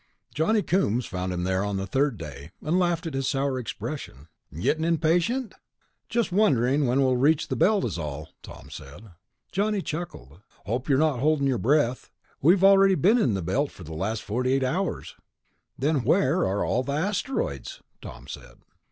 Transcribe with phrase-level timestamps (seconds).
[0.33, 4.29] Johnny Coombs found him there on the third day, and laughed at his sour expression.
[4.51, 5.53] "Gettin' impatient?"
[6.09, 9.11] "Just wondering when we'll reach the Belt, is all," Tom said.
[9.51, 10.41] Johnny chuckled.
[10.65, 12.09] "Hope you're not holdin' your breath.
[12.41, 15.17] We've already been in the Belt for the last forty eight hours."
[15.77, 18.57] "Then where are all the asteroids?" Tom said.